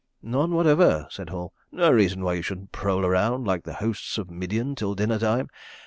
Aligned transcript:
"None 0.23 0.53
whatever," 0.55 1.05
said 1.11 1.29
Hall. 1.29 1.53
"No 1.71 1.91
reason 1.91 2.23
why 2.23 2.33
you 2.33 2.41
shouldn't 2.41 2.71
prowl 2.71 3.05
around 3.05 3.45
like 3.45 3.65
the 3.65 3.73
hosts 3.75 4.17
of 4.17 4.31
Midian 4.31 4.73
till 4.73 4.95
dinner 4.95 5.19
time. 5.19 5.47